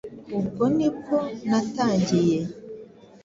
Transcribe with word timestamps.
Ubwo 0.37 0.63
ni 0.77 0.87
bwo 0.95 1.17
natangiye 1.49 2.39